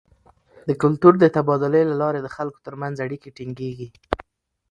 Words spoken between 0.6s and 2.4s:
د کلتور د تبادلې له لارې د